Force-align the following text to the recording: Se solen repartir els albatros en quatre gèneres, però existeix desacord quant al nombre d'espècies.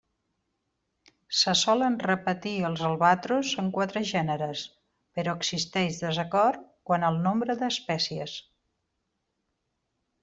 Se 1.41 1.53
solen 1.59 1.97
repartir 2.03 2.53
els 2.69 2.81
albatros 2.87 3.51
en 3.63 3.69
quatre 3.75 4.03
gèneres, 4.13 4.63
però 5.19 5.35
existeix 5.41 6.01
desacord 6.07 6.65
quant 6.91 7.07
al 7.11 7.21
nombre 7.29 7.59
d'espècies. 7.61 8.39